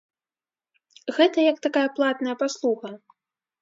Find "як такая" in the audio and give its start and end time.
1.51-1.87